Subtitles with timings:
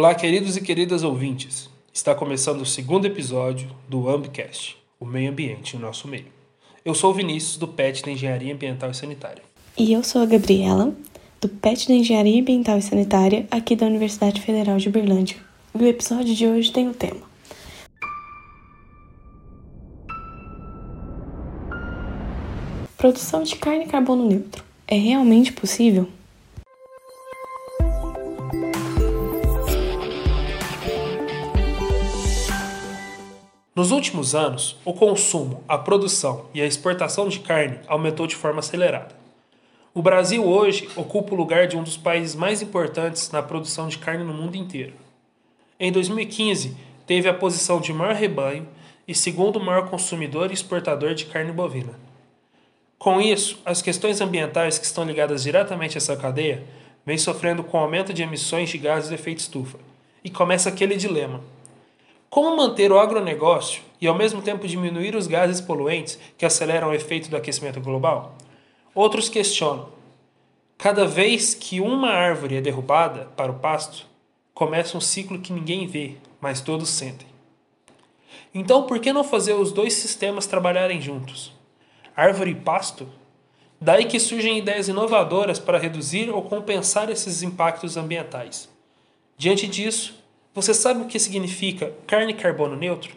[0.00, 1.68] Olá, queridos e queridas ouvintes.
[1.92, 6.24] Está começando o segundo episódio do Ambicast, o meio ambiente em nosso meio.
[6.82, 9.42] Eu sou o Vinícius, do PET da Engenharia Ambiental e Sanitária.
[9.76, 10.94] E eu sou a Gabriela,
[11.38, 15.36] do PET da Engenharia Ambiental e Sanitária, aqui da Universidade Federal de Uberlândia.
[15.78, 17.20] E o episódio de hoje tem o tema
[22.96, 24.64] Produção de carne carbono neutro.
[24.88, 26.08] É realmente possível?
[33.80, 38.58] Nos últimos anos, o consumo, a produção e a exportação de carne aumentou de forma
[38.58, 39.16] acelerada.
[39.94, 43.96] O Brasil hoje ocupa o lugar de um dos países mais importantes na produção de
[43.96, 44.92] carne no mundo inteiro.
[45.80, 48.68] Em 2015, teve a posição de maior rebanho
[49.08, 51.98] e segundo maior consumidor e exportador de carne bovina.
[52.98, 56.64] Com isso, as questões ambientais que estão ligadas diretamente a essa cadeia
[57.06, 59.78] vêm sofrendo com o aumento de emissões de gases de efeito estufa.
[60.22, 61.40] E começa aquele dilema:
[62.30, 66.94] como manter o agronegócio e ao mesmo tempo diminuir os gases poluentes que aceleram o
[66.94, 68.36] efeito do aquecimento global?
[68.94, 69.88] Outros questionam:
[70.78, 74.06] cada vez que uma árvore é derrubada para o pasto,
[74.54, 77.26] começa um ciclo que ninguém vê, mas todos sentem.
[78.54, 81.52] Então, por que não fazer os dois sistemas trabalharem juntos?
[82.16, 83.08] Árvore e pasto?
[83.80, 88.68] Daí que surgem ideias inovadoras para reduzir ou compensar esses impactos ambientais.
[89.36, 90.19] Diante disso,
[90.60, 93.12] você sabe o que significa carne carbono neutro?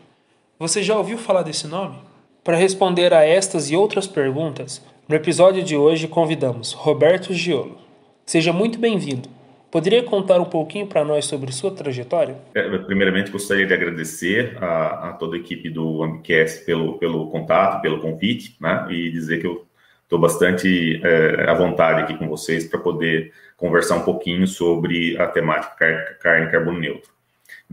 [0.58, 1.98] Você já ouviu falar desse nome?
[2.42, 7.78] Para responder a estas e outras perguntas, no episódio de hoje convidamos Roberto Giolo.
[8.26, 9.28] Seja muito bem-vindo.
[9.70, 12.38] Poderia contar um pouquinho para nós sobre sua trajetória?
[12.56, 17.82] É, primeiramente, gostaria de agradecer a, a, toda a equipe do Ambicast pelo, pelo contato,
[17.82, 18.88] pelo convite, né?
[18.90, 19.66] e dizer que eu
[20.04, 25.28] estou bastante é, à vontade aqui com vocês para poder conversar um pouquinho sobre a
[25.28, 27.13] temática carne, carne carbono neutro.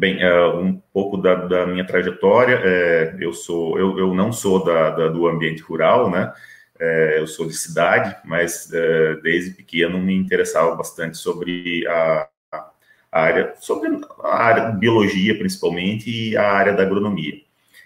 [0.00, 4.64] Bem, uh, um pouco da, da minha trajetória, é, eu sou, eu, eu não sou
[4.64, 6.32] da, da, do ambiente rural, né?
[6.78, 12.70] É, eu sou de cidade, mas é, desde pequeno me interessava bastante sobre a, a,
[13.12, 13.90] área, sobre
[14.22, 17.34] a área de biologia principalmente e a área da agronomia.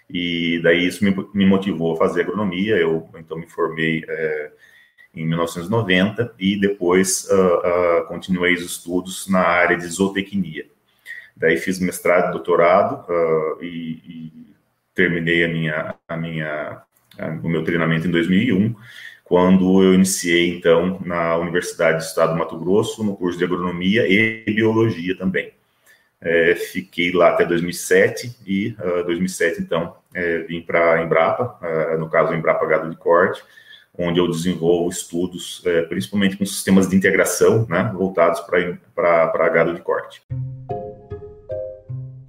[0.09, 2.77] E daí isso me, me motivou a fazer agronomia.
[2.77, 4.51] Eu então me formei é,
[5.13, 10.73] em 1990 e depois uh, uh, continuei os estudos na área de zootecnia.
[11.35, 14.55] Daí fiz mestrado, doutorado uh, e, e,
[14.93, 16.81] terminei a minha, a minha,
[17.19, 18.73] a, o meu treinamento em 2001,
[19.23, 24.07] quando eu iniciei então na Universidade do Estado do Mato Grosso no curso de agronomia
[24.07, 25.51] e biologia também.
[26.21, 31.99] É, fiquei lá até 2007 e uh, 2007 então é, vim para a Embrapa, uh,
[31.99, 33.43] no caso Embrapa Gado de Corte,
[33.97, 39.81] onde eu desenvolvo estudos é, principalmente com sistemas de integração né, voltados para gado de
[39.81, 40.21] corte.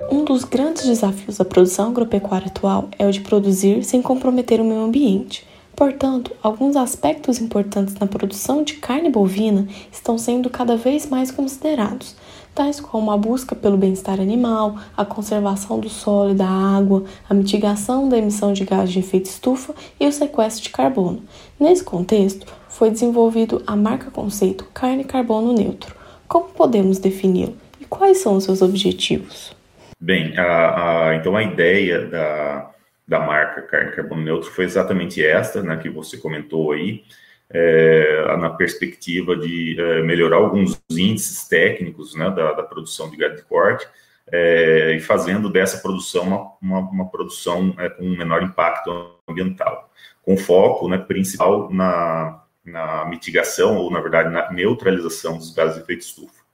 [0.08, 4.64] Um dos grandes desafios da produção agropecuária atual é o de produzir sem comprometer o
[4.64, 5.44] meio ambiente.
[5.74, 12.14] Portanto, alguns aspectos importantes na produção de carne bovina estão sendo cada vez mais considerados,
[12.54, 17.34] tais como a busca pelo bem-estar animal, a conservação do solo e da água, a
[17.34, 21.22] mitigação da emissão de gás de efeito estufa e o sequestro de carbono.
[21.58, 25.96] Nesse contexto, foi desenvolvido a marca conceito carne carbono neutro.
[26.28, 29.55] Como podemos defini-lo e quais são os seus objetivos?
[29.98, 32.70] Bem, a, a, então a ideia da,
[33.08, 37.02] da marca Carne Carbono Neutro foi exatamente esta, né, que você comentou aí,
[37.48, 43.36] é, na perspectiva de é, melhorar alguns índices técnicos né, da, da, produção de gado
[43.36, 43.86] de corte
[44.30, 49.90] é, e fazendo dessa produção uma, uma, uma produção é, com menor impacto ambiental,
[50.22, 55.82] com foco né, principal na, na mitigação, ou na verdade na neutralização dos gases de
[55.82, 56.45] efeito estufa.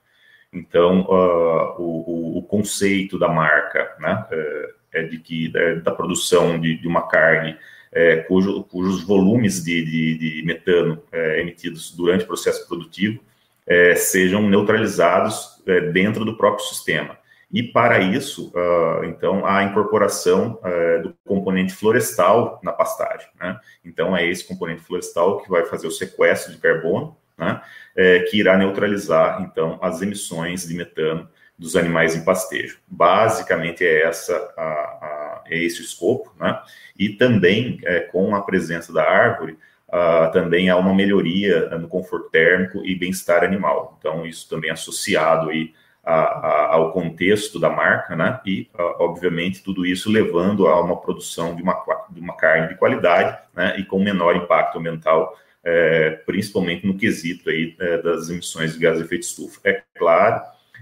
[0.53, 6.59] Então, uh, o, o, conceito da marca né, é, é de que é, da produção
[6.59, 7.57] de, de uma carne
[7.91, 13.19] é, cujo, cujos volumes de, de, de metano é, emitidos durante o processo produtivo
[13.65, 15.61] é, sejam neutralizados
[15.93, 17.17] dentro do próprio sistema.
[17.53, 23.27] E para isso, uh, então, a incorporação uh, do componente florestal na pastagem.
[23.39, 23.59] Né?
[23.85, 27.61] Então, é esse componente florestal que vai fazer o sequestro de carbono né,
[27.95, 32.79] é, que irá neutralizar, então, as emissões de metano dos animais em pastejo.
[32.87, 36.59] Basicamente é essa a, a, é esse o escopo, né?
[36.97, 39.57] E também é, com a presença da árvore,
[39.87, 43.97] uh, também há uma melhoria no conforto térmico e bem-estar animal.
[43.99, 45.73] Então isso também é associado aí
[46.03, 48.39] a, a, ao contexto da marca, né?
[48.45, 48.69] E
[48.99, 53.75] obviamente tudo isso levando a uma produção de uma, de uma carne de qualidade, né?
[53.77, 58.97] E com menor impacto ambiental é, principalmente no quesito aí é, das emissões de gás
[58.97, 59.59] de efeito estufa.
[59.63, 60.41] É claro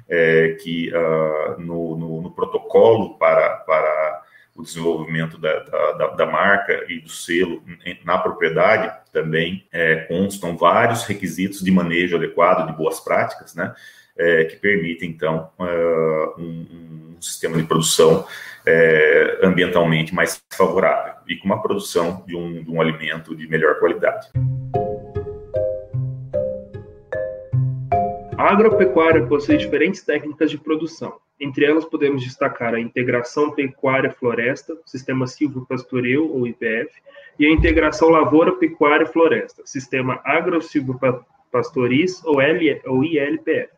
[0.10, 4.24] é, que uh, no, no, no, protocolo para, para
[4.56, 5.60] o desenvolvimento da,
[5.94, 7.64] da, da, marca e do selo
[8.04, 13.74] na propriedade também é, constam vários requisitos de manejo adequado, de boas práticas, né,
[14.18, 18.26] é, que permitem, então, uh, um, um, sistema de produção
[18.66, 23.80] é, ambientalmente mais favorável e com uma produção de um, de um alimento de melhor
[23.80, 24.28] qualidade.
[28.38, 31.20] A agropecuária possui diferentes técnicas de produção.
[31.40, 36.92] Entre elas, podemos destacar a integração pecuária-floresta, sistema silvio-pastoril, ou IPF,
[37.38, 42.38] e a integração lavoura-pecuária-floresta, sistema agro-silvio-pastoris, ou,
[42.86, 43.70] ou ILPF.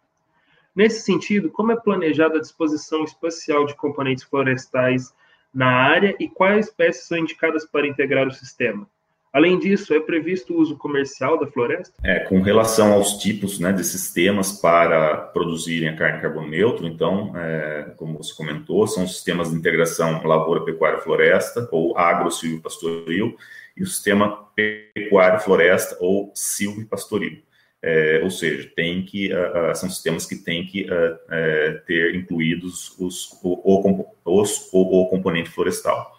[0.75, 5.13] Nesse sentido, como é planejada a disposição espacial de componentes florestais
[5.53, 8.87] na área e quais espécies são indicadas para integrar o sistema?
[9.33, 11.91] Além disso, é previsto o uso comercial da floresta?
[12.03, 17.35] É, com relação aos tipos né, de sistemas para produzirem a carne carbono neutro, então,
[17.35, 23.35] é, como você comentou, são sistemas de integração lavoura, pecuária, floresta, ou agro, silvio, pastoril,
[23.75, 27.41] e o sistema pecuário, floresta, ou silvio, pastoril.
[27.85, 32.97] É, ou seja, tem que, uh, uh, são sistemas que têm que uh, ter incluídos
[32.97, 34.02] os, o, o,
[34.41, 36.13] os, o, o componente florestal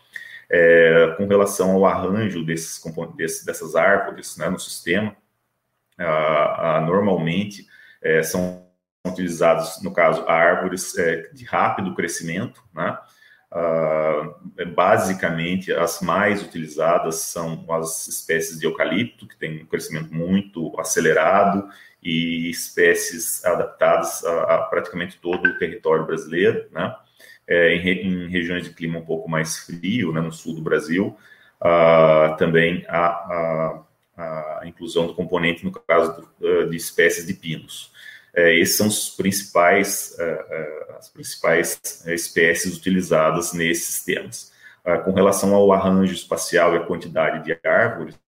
[0.51, 2.81] é, com relação ao arranjo desses,
[3.45, 5.17] dessas árvores né, no sistema,
[6.87, 7.67] normalmente
[8.03, 8.65] é, são
[9.07, 12.99] utilizados, no caso, árvores é, de rápido crescimento, né?
[14.57, 20.75] É, basicamente, as mais utilizadas são as espécies de eucalipto, que tem um crescimento muito
[20.79, 21.69] acelerado,
[22.03, 26.95] e espécies adaptadas a, a praticamente todo o território brasileiro, né?
[27.47, 31.17] É, em, em, regiões de clima um pouco mais frio, né, no sul do Brasil,
[32.39, 33.85] também a, a,
[34.17, 37.93] a, inclusão do componente, no caso do, uh, de espécies de pinos.
[38.35, 44.53] É, esses são os principais, uh, as principais espécies utilizadas nesses sistemas.
[45.05, 48.19] com relação ao arranjo espacial e a quantidade de árvores,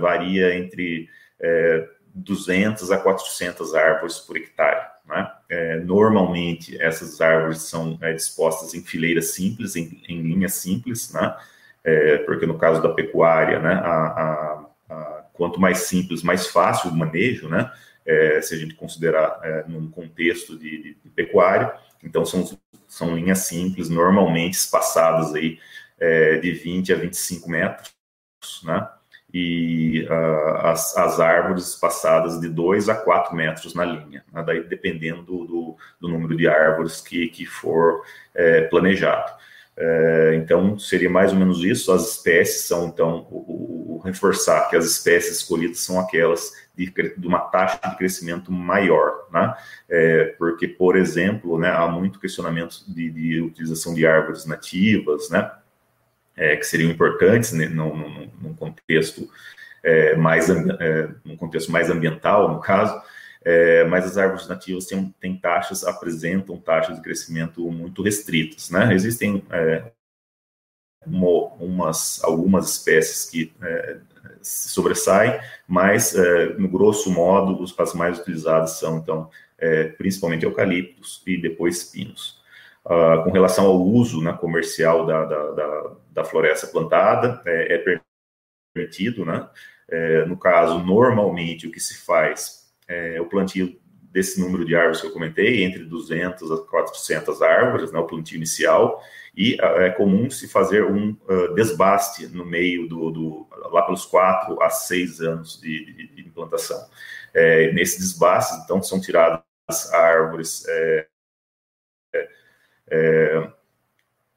[0.00, 1.08] varia entre
[2.14, 4.97] 200 a 400 árvores por hectare.
[5.08, 5.32] Né?
[5.48, 11.34] É, normalmente, essas árvores são é, dispostas em fileiras simples, em, em linhas simples, né?
[11.82, 16.90] É, porque no caso da pecuária, né, a, a, a, quanto mais simples, mais fácil
[16.90, 17.72] o manejo, né?
[18.04, 23.16] É, se a gente considerar é, num contexto de, de, de, pecuária, então são, são
[23.16, 25.58] linhas simples, normalmente espaçadas aí
[25.98, 27.94] é, de 20 a 25 metros,
[28.64, 28.88] né?
[29.32, 34.42] E uh, as, as, árvores passadas de 2 a 4 metros na linha, né?
[34.42, 38.02] daí dependendo do, do, número de árvores que, que for
[38.34, 39.30] é, planejado.
[39.80, 41.92] É, então, seria mais ou menos isso.
[41.92, 47.26] As espécies são, então, o, o, reforçar que as espécies escolhidas são aquelas de, de
[47.26, 49.54] uma taxa de crescimento maior, né?
[49.88, 55.48] É, porque, por exemplo, né, há muito questionamento de, de utilização de árvores nativas, né?
[56.38, 59.28] É, que seriam importantes né, num, num, num contexto
[59.82, 63.00] é, mais é, num contexto mais ambiental, no caso,
[63.44, 68.92] é, mas as árvores nativas têm, têm, taxas, apresentam taxas de crescimento muito restritas, né?
[68.92, 69.90] Existem é,
[71.06, 73.98] uma, umas, algumas espécies que é,
[74.42, 76.14] se sobressaem, mas,
[76.58, 79.30] no grosso modo, os, as mais utilizadas são, então,
[79.96, 82.37] principalmente eucaliptos e depois pinos.
[82.88, 88.00] Uh, com relação ao uso né, comercial da, da, da, da floresta plantada, é, é
[88.74, 89.46] permitido, né?
[89.90, 93.78] É, no caso, normalmente o que se faz é o plantio
[94.10, 98.36] desse número de árvores que eu comentei, entre 200 a 400 árvores, né, o plantio
[98.36, 99.02] inicial,
[99.36, 104.04] e uh, é comum se fazer um uh, desbaste no meio do, do, lá pelos
[104.06, 106.88] 4 a 6 anos de, de, de implantação.
[107.34, 109.44] É, nesse desbaste, então, são tiradas
[109.92, 111.06] árvores é,
[112.90, 113.48] é,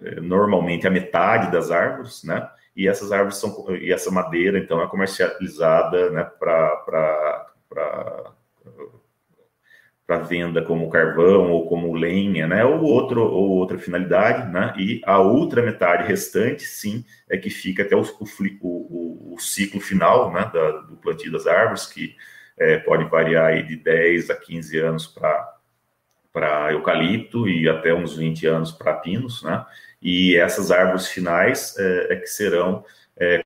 [0.01, 2.50] é, normalmente a metade das árvores, né?
[2.75, 6.24] E essas árvores são e essa madeira então é comercializada, né?
[6.24, 7.48] Para
[10.08, 12.65] para venda como carvão ou como lenha, né?
[12.65, 14.74] Ou outro ou outra finalidade, né?
[14.77, 18.01] E a outra metade restante, sim, é que fica até o,
[18.62, 20.50] o, o ciclo final, né?
[20.53, 22.15] Da, do plantio das árvores, que
[22.58, 25.50] é, pode variar aí de 10 a 15 anos para
[26.33, 29.65] para eucalipto e até uns 20 anos para pinos, né?
[30.01, 32.83] E essas árvores finais é, é que serão
[33.17, 33.41] é,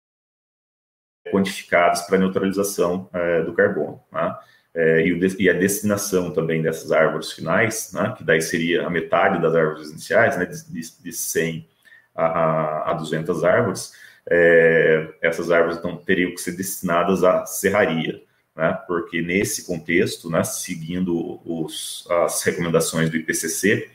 [1.31, 4.37] quantificadas para neutralização é, do carbono, né?
[4.73, 8.13] É, e, o, e, a destinação também dessas árvores finais, né?
[8.17, 10.45] Que daí seria a metade das árvores iniciais, né?
[10.45, 11.67] De, de, de 100
[12.15, 13.93] a, a 200 árvores,
[14.29, 18.21] é, essas árvores então teriam que ser destinadas à serraria,
[18.55, 23.89] né, porque nesse contexto, né, seguindo os, as recomendações do IPCC,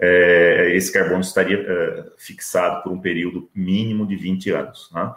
[0.00, 4.90] é, esse carbono estaria é, fixado por um período mínimo de 20 anos.
[4.92, 5.14] Né?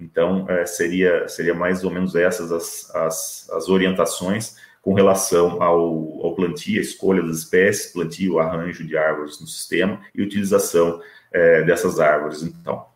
[0.00, 6.24] Então, é, seria, seria mais ou menos essas as, as, as orientações com relação ao,
[6.24, 11.00] ao, plantio, a escolha das espécies, plantio, arranjo de árvores no sistema e utilização
[11.32, 12.42] é, dessas árvores.
[12.42, 12.86] Então,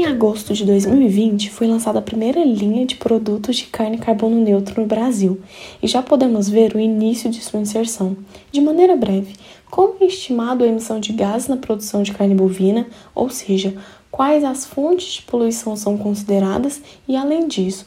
[0.00, 4.80] Em agosto de 2020, foi lançada a primeira linha de produtos de carne carbono neutro
[4.80, 5.38] no Brasil
[5.82, 8.16] e já podemos ver o início de sua inserção.
[8.50, 9.34] De maneira breve,
[9.70, 13.76] como é estimado a emissão de gases na produção de carne bovina, ou seja,
[14.10, 17.84] quais as fontes de poluição são consideradas e, além disso,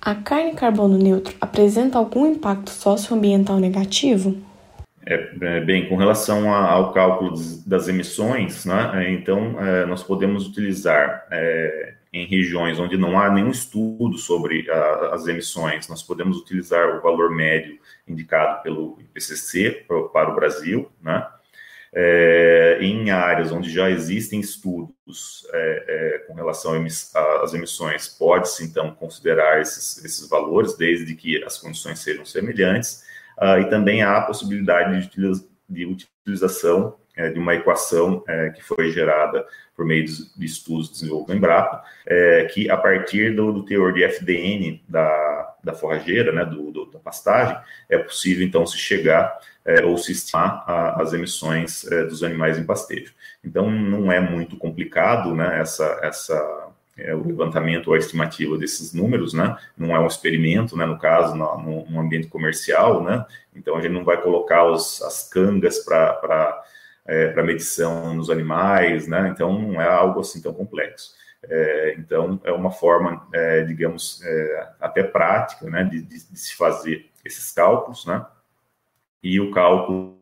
[0.00, 4.36] a carne carbono neutro apresenta algum impacto socioambiental negativo?
[5.10, 7.32] É, é, bem, com relação a, ao cálculo
[7.66, 13.30] das emissões, né, é, então é, nós podemos utilizar é, em regiões onde não há
[13.30, 19.86] nenhum estudo sobre a, as emissões, nós podemos utilizar o valor médio indicado pelo IPCC
[20.12, 21.26] para o Brasil, né,
[21.90, 25.46] é, em áreas onde já existem estudos
[26.26, 26.74] com relação
[27.42, 33.08] às emissões, pode-se então considerar esses, esses valores, desde que as condições sejam semelhantes,
[33.60, 38.62] e também há a possibilidade de, utiliza de utilização é, de uma equação é, que
[38.62, 39.44] foi gerada
[39.76, 44.04] por meio de, estudos desenvolvidos em Embrapa, é, que a partir do, do, teor de
[44.04, 47.56] FDN da, da forrageira, né, do, do, da pastagem,
[47.88, 52.56] é possível então se chegar é, ou se estimar a, as emissões é, dos animais
[52.56, 53.12] em pastejo.
[53.44, 56.67] Então não é muito complicado né, essa, essa
[56.98, 59.56] é, o levantamento ou a estimativa desses números, né?
[59.76, 60.84] Não é um experimento, né?
[60.84, 63.24] No caso, no, no ambiente comercial, né?
[63.54, 66.64] Então a gente não vai colocar os, as cangas para
[67.06, 69.28] é, para medição nos animais, né?
[69.28, 71.16] Então não é algo assim tão complexo.
[71.42, 75.84] É, então é uma forma, é, digamos, é, até prática, né?
[75.84, 78.24] De, de, de se fazer esses cálculos, né?
[79.22, 80.17] E o cálculo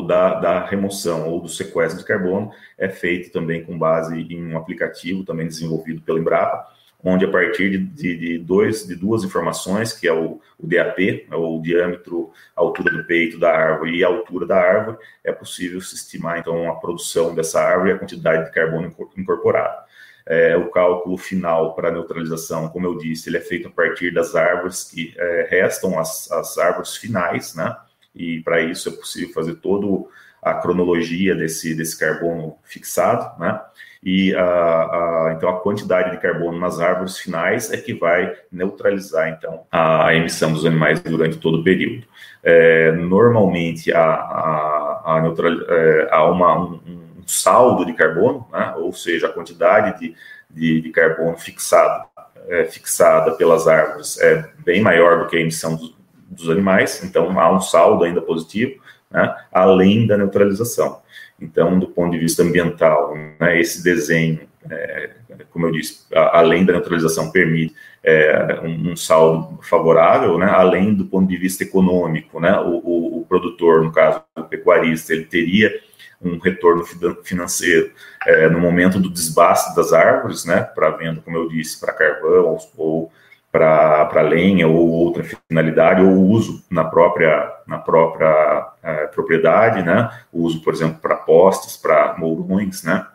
[0.00, 4.56] da, da, remoção ou do sequestro de carbono é feito também com base em um
[4.56, 6.66] aplicativo também desenvolvido pela Embrapa,
[7.04, 11.26] onde a partir de, de, de, dois, de duas informações, que é o, o DAP,
[11.30, 15.32] é o diâmetro, a altura do peito da árvore e a altura da árvore, é
[15.32, 19.82] possível se estimar então a produção dessa árvore e a quantidade de carbono incorporado.
[20.24, 24.36] É, o cálculo final para neutralização, como eu disse, ele é feito a partir das
[24.36, 27.76] árvores que é, restam, as, as árvores finais, né?
[28.14, 30.06] E para isso é possível fazer toda
[30.42, 33.60] a cronologia desse, desse carbono fixado, né?
[34.04, 39.28] E a, a, então a quantidade de carbono nas árvores finais é que vai neutralizar
[39.28, 42.04] então a, a emissão dos animais durante todo o período.
[42.42, 48.74] É, normalmente há, neutral, é, há uma, um, um, saldo de carbono, né?
[48.76, 50.16] ou seja, a quantidade de,
[50.50, 52.04] de, de carbono fixado,
[52.48, 55.94] é, fixada pelas árvores é bem maior do que a emissão dos,
[56.32, 61.00] dos animais, então há um saldo ainda positivo, né, além da neutralização.
[61.40, 65.10] Então, do ponto de vista ambiental, né, esse desenho, é,
[65.50, 70.94] como eu disse, a, além da neutralização, permite é, um, um, saldo favorável, né, além
[70.94, 75.72] do ponto de vista econômico, né, o, o, produtor, no caso, o pecuarista, ele teria
[76.20, 76.84] um retorno
[77.24, 77.90] financeiro
[78.24, 82.44] é, no momento do desbaste das árvores, né, para venda, como eu disse, para carvão
[82.44, 83.12] ou, ou
[83.52, 90.10] para lenha ou outra finalidade, ou uso na própria, na própria é, propriedade, né?
[90.32, 93.06] Uso, por exemplo, para postes, para mourões, né?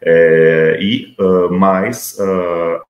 [0.00, 2.82] É, e uh, mais uh,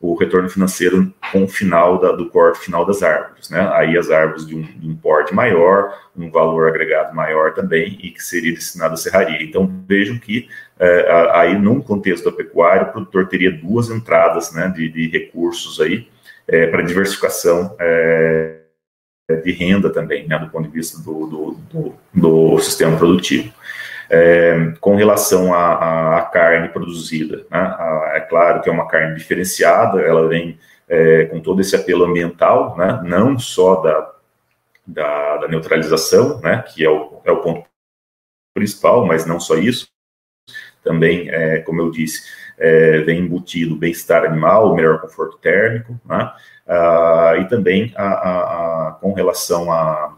[0.00, 3.68] o retorno financeiro com o final da, do corte final das árvores, né?
[3.72, 8.10] Aí as árvores de um, de um, porte maior, um valor agregado maior também e
[8.10, 9.42] que seria destinado à serraria.
[9.42, 14.68] Então vejam que é, aí num contexto da pecuária o produtor teria duas entradas, né,
[14.68, 16.06] de, de recursos aí
[16.46, 18.58] é, para diversificação é,
[19.44, 23.52] de renda também, né, do ponto de vista do, do, do, do sistema produtivo.
[24.10, 30.00] É, com relação à, carne produzida, né, a, é claro que é uma carne diferenciada,
[30.00, 34.12] ela vem é, com todo esse apelo ambiental, né, não só da,
[34.86, 37.68] da, da, neutralização, né, que é o, é o ponto
[38.54, 39.88] principal, mas não só isso,
[40.82, 42.22] também, é, como eu disse,
[42.56, 46.32] é, vem embutido bem-estar animal, melhor conforto térmico, né,
[46.66, 50.17] ah, e também a, a, a, com relação a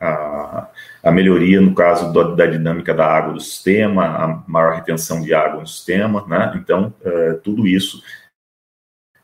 [0.00, 0.68] a,
[1.02, 5.60] a melhoria no caso da dinâmica da água do sistema, a maior retenção de água
[5.60, 6.52] no sistema, né?
[6.56, 8.02] Então, é, tudo isso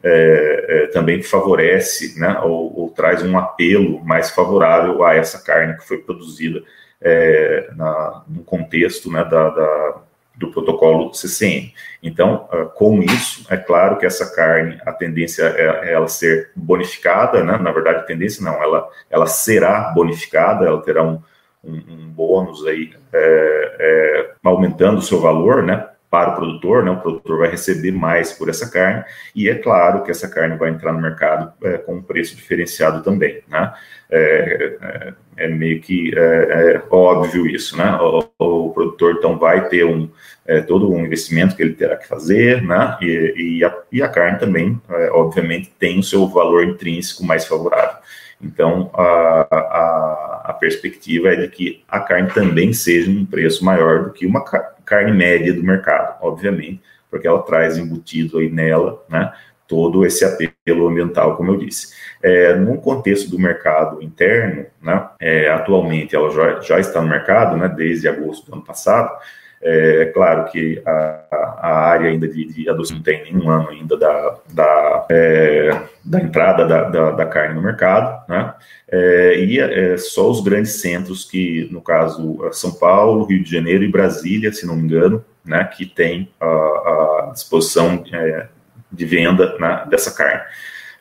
[0.03, 5.77] é, é, também favorece, né, ou, ou, traz um apelo mais favorável a essa carne
[5.77, 6.63] que foi produzida
[7.01, 10.03] é, na, no contexto né, da, da,
[10.37, 11.73] do protocolo CCN.
[12.03, 16.51] Então, uh, com isso, é claro que essa carne, a tendência é, é ela ser
[16.55, 17.57] bonificada, né?
[17.57, 21.23] na verdade, a tendência não, ela, ela será bonificada, ela terá um,
[21.65, 25.89] um, um bônus aí, é, é, aumentando o seu valor, né?
[26.11, 26.91] Para o produtor, né?
[26.91, 30.71] O produtor vai receber mais por essa carne e é claro que essa carne vai
[30.71, 33.73] entrar no mercado é, com um preço diferenciado também, né?
[34.09, 37.99] É, é, é meio que é, é óbvio isso, né?
[38.01, 40.09] O, o, produtor então vai ter um
[40.47, 42.97] é, todo um investimento que ele terá que fazer, né?
[43.03, 44.81] E, e, a, e a, carne também,
[45.13, 47.97] obviamente, tem o seu valor intrínseco mais favorável.
[48.41, 54.05] Então, a, a, a, perspectiva é de que a carne também seja um preço maior
[54.05, 54.76] do que uma carne
[55.13, 59.33] média do mercado, obviamente, porque ela traz embutido aí nela, né,
[59.67, 61.95] todo esse apelo ambiental, como eu disse.
[62.23, 67.57] É, no contexto do mercado interno, né, é, atualmente ela já, já está no mercado,
[67.57, 69.17] né, desde agosto do ano passado,
[69.63, 71.25] é, é claro que a,
[71.61, 76.67] a, área ainda de, de adoção tem nenhum ano ainda da, da, é, da entrada
[76.67, 78.55] da, da, da, carne no mercado, né?
[78.89, 83.83] É, e é, só os grandes centros que, no caso, São Paulo, Rio de Janeiro
[83.83, 88.47] e Brasília, se não me engano, né, que tem a, a disposição é,
[88.93, 90.43] de venda né, dessa carne.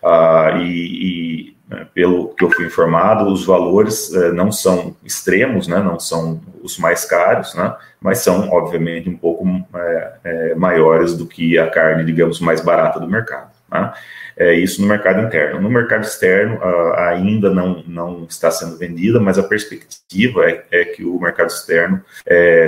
[0.03, 1.54] Ah, e, e
[1.93, 6.77] pelo que eu fui informado, os valores eh, não são extremos, né, não são os
[6.77, 12.05] mais caros, né, mas são, obviamente, um pouco é, é, maiores do que a carne,
[12.05, 13.51] digamos, mais barata do mercado.
[13.72, 13.93] Né.
[14.38, 15.62] É isso no mercado interno.
[15.62, 20.86] No mercado externo, ah, ainda não, não está sendo vendida, mas a perspectiva é, é
[20.86, 22.03] que o mercado externo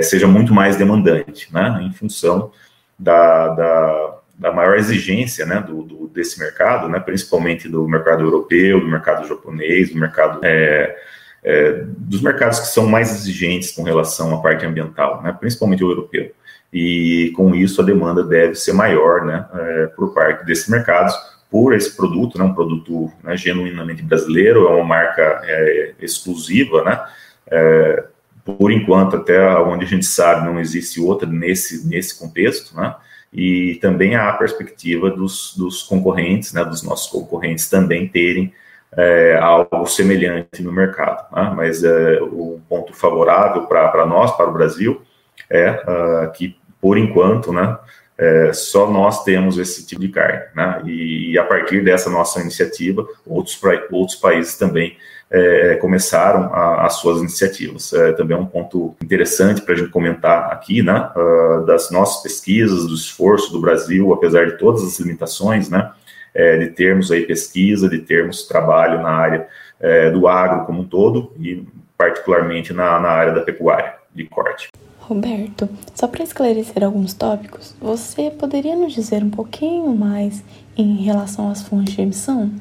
[0.02, 2.50] seja muito mais demandante, né, em função
[2.98, 8.80] da, da da maior exigência né, do, do, desse mercado, né, principalmente do mercado europeu,
[8.80, 10.96] do mercado japonês, do mercado é,
[11.42, 15.90] é, dos mercados que são mais exigentes com relação à parte ambiental, né, principalmente o
[15.90, 16.30] europeu.
[16.72, 21.14] E com isso a demanda deve ser maior né, é, por parte desses mercados
[21.50, 27.02] por esse produto, né, um produto né, genuinamente brasileiro, é uma marca é, exclusiva, né,
[27.50, 28.04] é,
[28.44, 32.94] por enquanto, até onde a gente sabe, não existe outra nesse, nesse contexto, né?
[33.32, 38.52] E também há a perspectiva dos, dos concorrentes, né, dos nossos concorrentes também terem
[38.96, 41.26] é, algo semelhante no mercado.
[41.34, 41.52] Né?
[41.54, 45.02] Mas é, o ponto favorável para nós, para o Brasil,
[45.50, 47.78] é uh, que, por enquanto, né,
[48.16, 50.42] é, só nós temos esse tipo de carne.
[50.54, 50.82] Né?
[50.86, 53.60] E, e, a partir dessa nossa iniciativa, outros,
[53.90, 54.96] outros países também
[55.30, 57.92] é, começaram a, as suas iniciativas.
[57.92, 62.22] É, também é um ponto interessante para a gente comentar aqui, né, uh, das nossas
[62.22, 65.90] pesquisas, do esforço do Brasil, apesar de todas as limitações, né,
[66.34, 69.48] é, de termos aí pesquisa, de termos trabalho na área
[69.80, 74.68] é, do agro como um todo e particularmente na, na área da pecuária de corte.
[75.00, 80.44] Roberto, só para esclarecer alguns tópicos, você poderia nos dizer um pouquinho mais
[80.76, 82.52] em relação às fontes de emissão?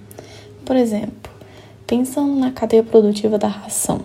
[0.65, 1.36] Por exemplo,
[1.87, 4.01] Pensando na cadeia produtiva da ração,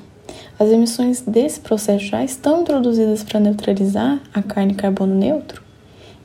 [0.56, 5.60] as emissões desse processo já estão introduzidas para neutralizar a carne carbono neutro?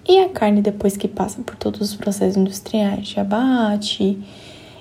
[0.08, 4.20] E a carne depois que passa por todos os processos industriais de abate,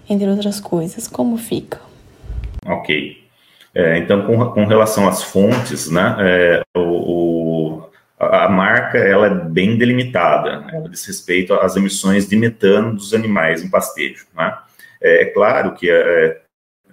[0.07, 1.81] entre outras coisas, como fica?
[2.67, 3.25] Ok.
[3.75, 9.35] É, então, com, com, relação às fontes, né, é, o, o, a marca ela é
[9.35, 10.67] bem delimitada.
[10.71, 14.27] Ela diz respeito às emissões de metano dos animais em pastejo.
[14.37, 14.55] Né?
[15.01, 15.91] É, é claro que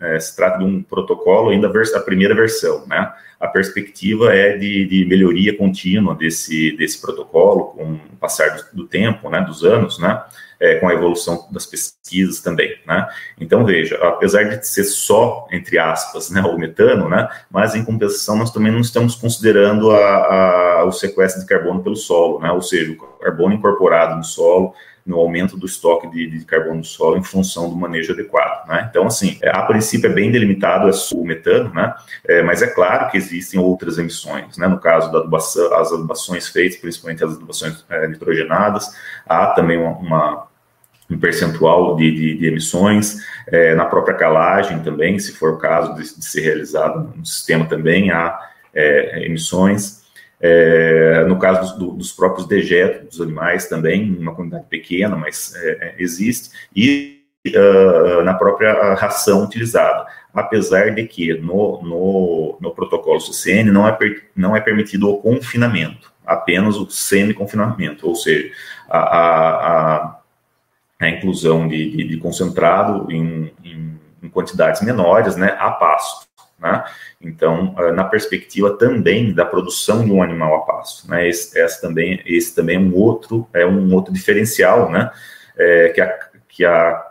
[0.04, 3.12] é, se trata de um protocolo ainda a primeira versão, né?
[3.40, 8.88] A perspectiva é de, de, melhoria contínua desse, desse protocolo com o passar do, do
[8.88, 10.24] tempo, né, dos anos, né,
[10.62, 13.06] é, com a evolução das pesquisas também, né.
[13.38, 18.38] Então, veja, apesar de ser só, entre aspas, né, o metano, né, mas em compensação
[18.38, 22.62] nós também não estamos considerando a, a, o sequestro de carbono pelo solo, né, ou
[22.62, 24.74] seja, o carbono incorporado no solo,
[25.06, 28.68] no aumento do estoque de, de carbono no solo em função do manejo adequado.
[28.68, 28.88] Né?
[28.90, 31.94] Então, assim, é, a princípio é bem delimitado o metano, né?
[32.26, 34.58] É, mas é claro que existem outras emissões.
[34.58, 34.68] Né?
[34.68, 38.96] No caso da adubação, as adubações feitas, principalmente as adubações é, nitrogenadas,
[39.28, 40.48] há também uma, uma
[41.10, 45.94] um percentual de, de, de emissões, é, na própria calagem também, se for o caso
[45.96, 48.40] de, de ser realizado no sistema também, há
[48.74, 50.03] é, emissões.
[50.46, 55.70] É, no caso dos, dos, próprios dejetos dos animais também, uma quantidade pequena, mas é,
[55.70, 63.22] é existe, e uh, na própria ração utilizada, apesar de que no, no, no protocolo
[63.22, 68.52] CCN não é, per, não é permitido o confinamento, apenas o semi-confinamento, ou seja,
[68.90, 70.20] a, a, a,
[71.00, 76.28] a inclusão de, de, de concentrado em, em, em, quantidades menores, né, a pasto.
[76.64, 76.84] Né?
[77.22, 81.28] Então, uh, na perspectiva também da produção de um animal a pasto, né?
[81.28, 85.12] Esse, esse também, esse também é um outro, é um outro diferencial, né?
[85.58, 87.06] É, que a, que a,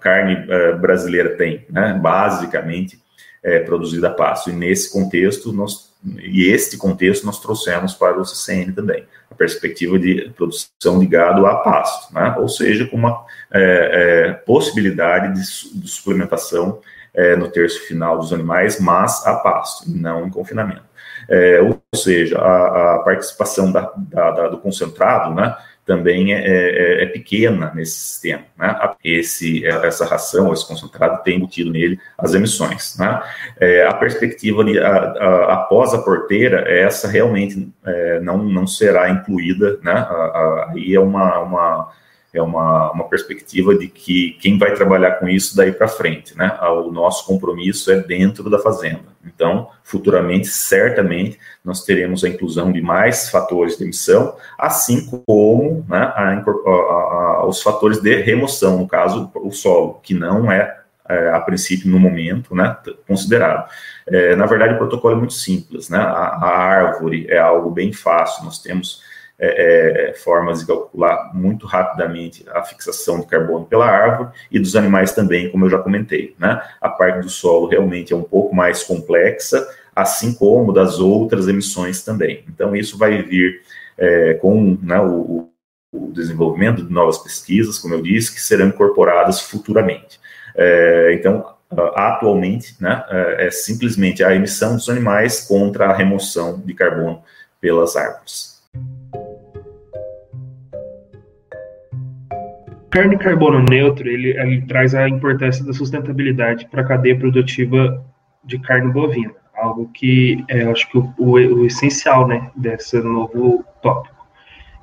[0.00, 1.94] carne uh, brasileira tem, né?
[1.94, 3.00] Basicamente,
[3.42, 4.50] é, produzida a pasto.
[4.50, 9.98] E nesse contexto, nós, e este contexto nós trouxemos para o CCN também, a perspectiva
[9.98, 12.34] de produção de gado a pasto, né?
[12.38, 16.80] ou seja, com uma é, é, possibilidade de, de suplementação
[17.14, 20.82] é, no terço final dos animais, mas a pasto, não em confinamento.
[21.28, 27.02] É, ou seja, a, a participação da, da, da, do concentrado, né, também é, é,
[27.02, 28.44] é, pequena nesse sistema.
[28.56, 28.94] Né?
[29.02, 32.96] Esse, essa ração, esse concentrado, tem embutido nele as emissões.
[32.98, 33.20] Né?
[33.58, 39.10] É, a perspectiva de, a, a, após a porteira, essa realmente é, não, não será
[39.10, 40.06] incluída, né?
[40.68, 41.92] aí é uma, uma
[42.32, 46.58] é uma, uma perspectiva de que quem vai trabalhar com isso daí para frente, né?
[46.62, 49.12] O nosso compromisso é dentro da fazenda.
[49.24, 55.98] Então, futuramente, certamente, nós teremos a inclusão de mais fatores de emissão, assim como né,
[55.98, 61.28] a, a, a, os fatores de remoção, no caso, o solo, que não é, é
[61.30, 63.68] a princípio, no momento, né, considerado.
[64.06, 65.98] É, na verdade, o protocolo é muito simples, né?
[65.98, 69.02] A, árvore é algo bem fácil, nós temos
[69.44, 74.76] é, é, formas de calcular muito rapidamente a fixação de carbono pela árvore e dos
[74.76, 76.36] animais também, como eu já comentei.
[76.38, 76.62] Né?
[76.80, 82.04] A parte do solo realmente é um pouco mais complexa, assim como das outras emissões
[82.04, 82.44] também.
[82.48, 83.62] Então, isso vai vir
[83.98, 85.50] é, com né, o,
[85.92, 90.20] o, desenvolvimento de novas pesquisas, como eu disse, que serão incorporadas futuramente.
[90.54, 91.52] É, então,
[91.96, 97.24] atualmente, né, é, é simplesmente a emissão dos animais contra a remoção de carbono
[97.60, 98.61] pelas árvores.
[102.92, 108.04] Carne carbono neutro ele, ele traz a importância da sustentabilidade para a cadeia produtiva
[108.44, 113.64] de carne bovina, algo que é, acho que o, o, o essencial, né, desse novo
[113.82, 114.26] tópico.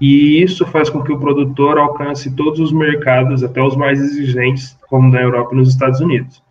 [0.01, 4.77] E isso faz com que o produtor alcance todos os mercados, até os mais exigentes,
[4.89, 6.41] como na Europa e nos Estados Unidos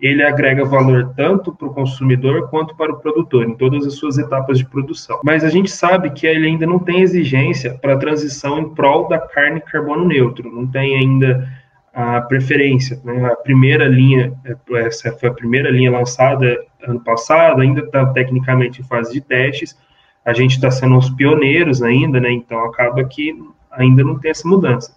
[0.00, 4.18] ele agrega valor tanto para o consumidor quanto para o produtor, em todas as suas
[4.18, 5.20] etapas de produção.
[5.24, 9.08] Mas a gente sabe que ele ainda não tem exigência para a transição em prol
[9.08, 11.48] da carne carbono neutro, não tem ainda
[11.94, 13.00] a preferência.
[13.04, 13.24] Né?
[13.24, 14.32] A primeira linha,
[14.74, 19.78] essa foi a primeira linha lançada ano passado, ainda está tecnicamente em fase de testes,
[20.24, 22.30] a gente está sendo os pioneiros ainda, né?
[22.32, 23.34] então acaba que
[23.70, 24.94] ainda não tem essa mudança.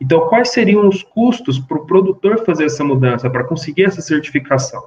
[0.00, 4.82] Então, quais seriam os custos para o produtor fazer essa mudança, para conseguir essa certificação?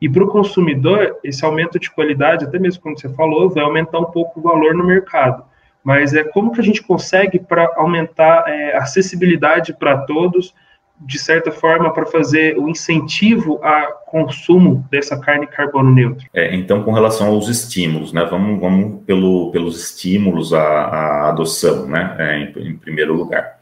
[0.00, 3.98] E para o consumidor, esse aumento de qualidade, até mesmo como você falou, vai aumentar
[3.98, 5.44] um pouco o valor no mercado.
[5.82, 10.54] Mas é como que a gente consegue para aumentar é, acessibilidade para todos,
[11.00, 16.26] de certa forma, para fazer o incentivo a consumo dessa carne carbono neutro?
[16.32, 18.24] É, então, com relação aos estímulos, né?
[18.24, 22.14] Vamos, vamos pelo, pelos estímulos à, à adoção, né?
[22.18, 23.61] É, em, em primeiro lugar.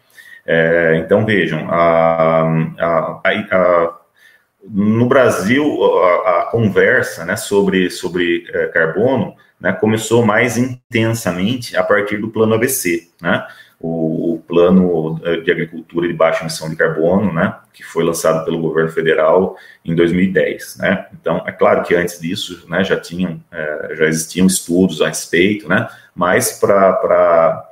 [0.52, 2.42] É, então, vejam, a,
[2.76, 3.98] a, a,
[4.68, 5.64] no Brasil,
[6.26, 12.54] a, conversa né, sobre, sobre é, carbono né, começou mais intensamente a partir do plano
[12.54, 13.46] ABC, né,
[13.78, 18.60] o, o, plano de agricultura de baixa emissão de carbono, né, que foi lançado pelo
[18.60, 20.78] governo federal em 2010.
[20.78, 21.06] Né.
[21.12, 25.68] Então, é claro que antes disso né, já, tinham, é, já existiam estudos a respeito,
[25.68, 27.69] né, mas para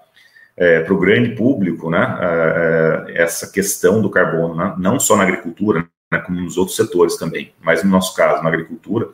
[0.59, 5.16] é, para o grande público, né, é, é, essa questão do carbono, né, não só
[5.16, 9.09] na agricultura, né, como nos outros setores também, mas no nosso caso, na agricultura,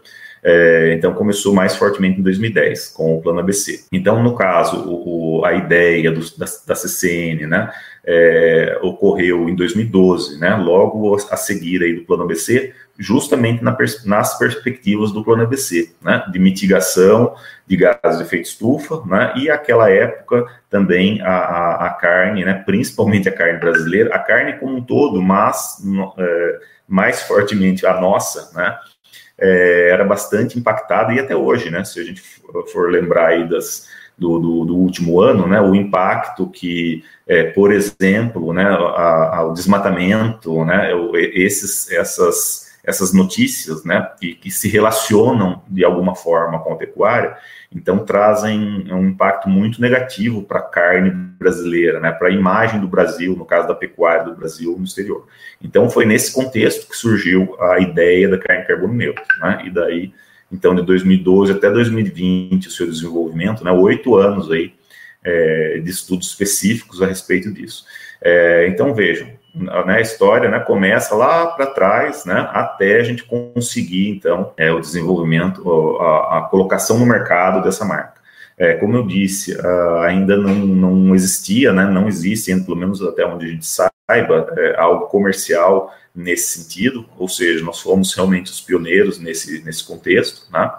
[0.47, 3.87] é, então começou mais fortemente em 2010 com o plano ABC.
[3.91, 7.73] Então, no caso, o, o, a ideia do, da, da, CCN, né,
[8.05, 14.39] é, ocorreu em 2012, né, logo a seguir aí do plano ABC, justamente na nas
[14.39, 17.35] perspectivas do plano ABC, né, de mitigação
[17.67, 22.53] de gases de efeito estufa, né, e aquela época também a, a, a, carne, né,
[22.67, 25.83] principalmente a carne brasileira, a carne como um todo, mas
[26.19, 28.77] é, mais fortemente a nossa, né,
[29.39, 32.23] é, era bastante impactada e até hoje, né, se a gente
[32.73, 37.73] for lembrar aí das, do, do, do, último ano, né, o impacto que, é, por
[37.73, 40.91] exemplo, né, a, a, o desmatamento, né,
[41.33, 47.37] esses, essas essas notícias, né, que, que, se relacionam de alguma forma com a pecuária,
[47.75, 52.87] então trazem um impacto muito negativo para a carne brasileira, né, para a imagem do
[52.87, 55.27] Brasil, no caso da pecuária do Brasil no exterior.
[55.63, 60.13] Então foi nesse contexto que surgiu a ideia da carne carbono neutro, né, e daí,
[60.53, 64.75] então de 2012 até 2020, o seu desenvolvimento, né, oito anos aí
[65.25, 67.87] é, de estudos específicos a respeito disso.
[68.23, 73.23] É, então vejam, né, a história né, começa lá para trás, né, até a gente
[73.23, 75.69] conseguir, então, é, o desenvolvimento,
[76.01, 78.15] a, a, colocação no mercado dessa marca.
[78.57, 83.25] É, como eu disse, uh, ainda não, não existia, né, não existe, pelo menos até
[83.25, 88.61] onde a gente saiba, é, algo comercial nesse sentido, ou seja, nós fomos realmente os
[88.61, 90.71] pioneiros nesse, nesse contexto, né,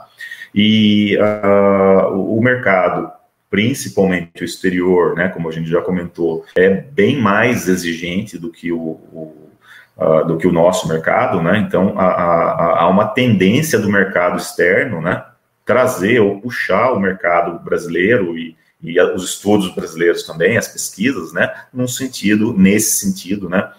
[0.54, 3.12] e uh, o mercado
[3.56, 8.70] principalmente o exterior, né, como a gente já comentou, é bem mais exigente do que
[8.70, 9.34] o, o
[9.98, 11.58] uh, do que o nosso mercado, né?
[11.60, 15.24] Então há, uma tendência do mercado externo, né,
[15.64, 21.50] trazer ou puxar o mercado brasileiro e, e os estudos brasileiros também, as pesquisas, né,
[21.74, 23.72] num sentido, nesse sentido, né,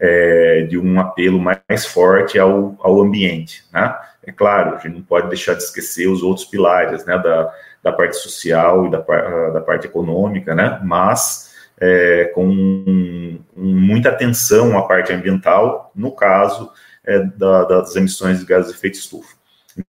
[0.00, 3.94] é, de um apelo mais forte ao, ao ambiente, né?
[4.26, 7.48] É claro, a gente não pode deixar de esquecer os outros pilares, né, da
[7.82, 10.80] da parte social e da, ah, da parte econômica, né?
[10.82, 16.70] Mas é, com, muita atenção à parte ambiental, no caso
[17.04, 19.34] é, da, das emissões de gases de efeito estufa.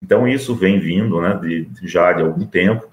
[0.01, 2.89] Então, isso vem vindo né, de, já de algum tempo,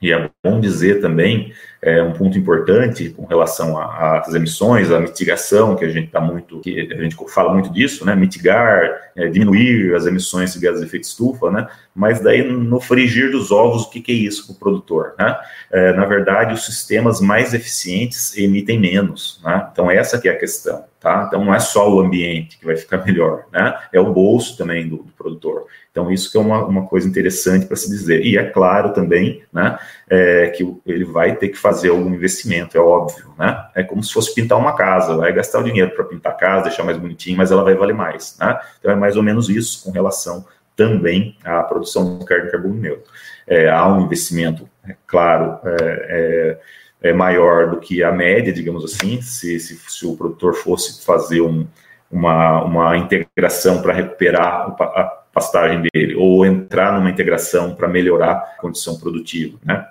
[0.00, 5.76] e é bom dizer também é, um ponto importante com relação às emissões, a mitigação,
[5.76, 8.16] que a gente está muito, que a gente fala muito disso, né?
[8.16, 8.82] Mitigar,
[9.14, 11.68] é, diminuir as emissões de gases de efeito estufa, né?
[11.94, 15.36] Mas daí no frigir dos ovos, o que, que é isso para o produtor, né?
[15.70, 19.68] É, na verdade, os sistemas mais eficientes emitem menos, né?
[19.70, 21.26] Então essa que é a questão, tá?
[21.28, 23.78] Então não é só o ambiente que vai ficar melhor, né?
[23.92, 25.66] É o bolso também do, do produtor.
[25.98, 28.24] Então, isso que é uma, uma coisa interessante para se dizer.
[28.24, 29.76] E é claro também né,
[30.08, 33.34] é, que ele vai ter que fazer algum investimento, é óbvio.
[33.36, 33.66] Né?
[33.74, 36.64] É como se fosse pintar uma casa, vai gastar o dinheiro para pintar a casa,
[36.64, 38.36] deixar mais bonitinho, mas ela vai valer mais.
[38.38, 38.58] Né?
[38.78, 40.46] Então, é mais ou menos isso com relação
[40.76, 43.10] também à produção de carbono neutro.
[43.46, 46.58] É, há um investimento, é claro, é,
[47.02, 51.04] é, é, maior do que a média, digamos assim, se, se, se o produtor fosse
[51.04, 51.66] fazer um,
[52.08, 58.60] uma, uma integração para recuperar a pastagem dele, ou entrar numa integração para melhorar a
[58.60, 59.86] condição produtiva, né?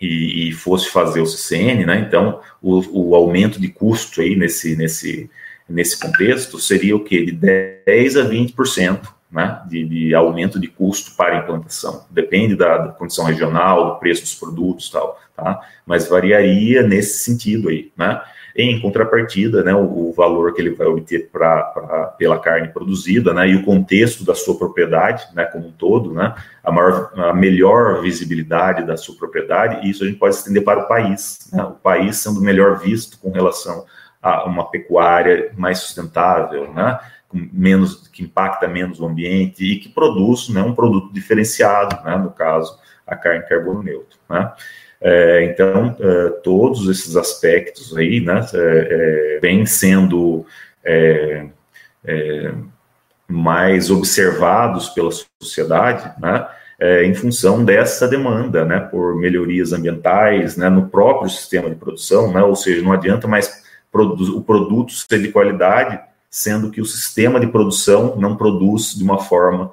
[0.00, 2.04] E, e, fosse fazer o CCN, né?
[2.06, 5.30] Então, o, o, aumento de custo aí nesse, nesse,
[5.66, 7.24] nesse contexto seria o quê?
[7.24, 9.62] De 10 a 20%, né?
[9.66, 12.04] De, de aumento de custo para implantação.
[12.10, 15.60] Depende da, da condição regional, do preço dos produtos tal, tá?
[15.86, 18.20] Mas variaria nesse sentido aí, né?
[18.58, 23.34] Em contrapartida, né, o, o valor que ele vai obter pra, pra, pela carne produzida,
[23.34, 27.34] né, e o contexto da sua propriedade, né, como um todo, né, a, maior, a
[27.34, 31.62] melhor visibilidade da sua propriedade, e isso a gente pode estender para o país, né,
[31.64, 33.84] o país sendo melhor visto com relação
[34.22, 36.98] a uma pecuária mais sustentável, né,
[37.32, 42.30] menos que impacta menos o ambiente e que produz né, um produto diferenciado, né, no
[42.30, 44.18] caso a carne carbono neutro.
[44.28, 44.52] Né.
[45.00, 50.46] É, então, é, todos esses aspectos aí, né, é, é vêm sendo
[50.84, 51.46] é,
[52.04, 52.52] é,
[53.28, 55.10] mais observados pela
[55.42, 56.46] sociedade, né,
[57.04, 62.42] em função dessa demanda, né, por melhorias ambientais, né, no próprio sistema de produção, né,
[62.42, 65.98] ou seja, não adianta mais o produto ser de qualidade,
[66.30, 69.72] sendo que o sistema de produção não produz de uma forma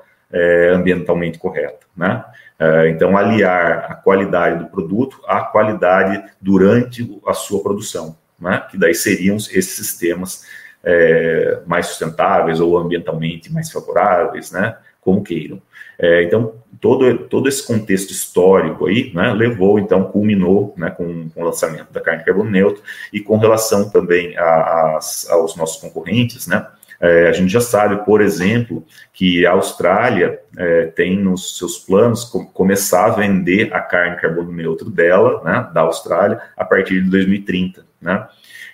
[0.74, 2.24] ambientalmente correta, né.
[2.60, 8.64] É, então, aliar a qualidade do produto à qualidade durante a sua produção, né?
[8.70, 10.46] que daí seriam esses sistemas
[10.84, 14.78] é, mais sustentáveis ou ambientalmente mais favoráveis, né?
[15.02, 15.62] como queiram.
[16.00, 21.42] É, então, todo, todo esse contexto histórico aí, né, levou, então, culminou, né, com, com,
[21.42, 26.66] o lançamento da carne carbono neutro e com relação também aos nossos concorrentes, né,
[27.04, 32.24] é, a gente já sabe, por exemplo, que a Austrália é, tem nos seus planos
[32.24, 37.10] com, começar a vender a carne carbono neutro dela, né, da Austrália, a partir de
[37.10, 38.26] 2030, né?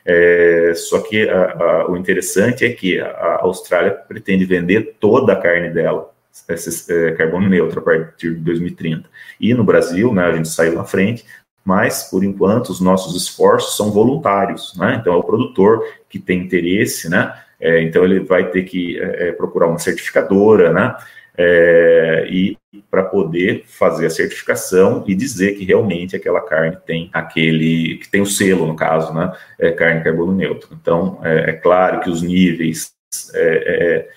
[0.06, 5.36] É, só que a, a, o interessante é que a Austrália pretende vender toda a
[5.36, 6.12] carne dela,
[6.50, 9.10] esse é, carbono neutro, a partir de 2030.
[9.42, 11.26] E no Brasil, né, a gente saiu na frente,
[11.65, 14.98] mas por enquanto os nossos esforços são voluntários, né?
[15.00, 17.34] Então é o produtor que tem interesse, né?
[17.60, 20.95] É, então ele vai ter que é, é, procurar uma certificadora, né?
[21.38, 22.58] É, e
[22.91, 28.22] para poder fazer a certificação e dizer que realmente aquela carne tem aquele que tem
[28.22, 29.32] o selo no caso, né?
[29.58, 30.69] É carne carbono neutro.
[30.80, 32.91] Então é, é claro que os níveis
[33.34, 34.08] é,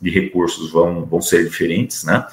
[0.00, 2.26] de recursos vão, vão ser diferentes, né?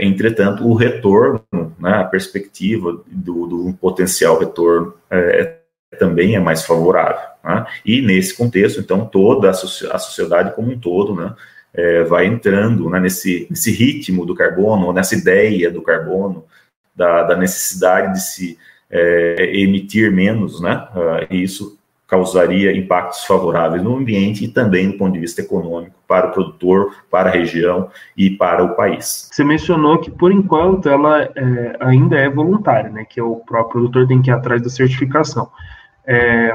[0.00, 1.40] entretanto, o retorno,
[1.78, 4.92] né, a perspectiva do, do potencial retorno
[5.98, 7.28] também é mais favorável.
[7.44, 7.66] Né?
[7.84, 11.34] E nesse contexto, então, toda a, sociedade como um todo né,
[11.74, 16.44] é, vai entrando né, nesse, nesse ritmo do carbono, nessa ideia do carbono,
[16.94, 18.58] da, da necessidade de se
[18.90, 20.86] é, emitir menos, né?
[20.94, 25.96] Uh, e isso causaria impactos favoráveis no ambiente e também do ponto de vista econômico
[26.06, 29.28] para o produtor, para a região e para o país.
[29.32, 33.04] Você mencionou que por enquanto ela é, ainda é voluntária, né?
[33.04, 35.50] Que o próprio produtor tem que ir atrás da certificação.
[36.06, 36.52] É,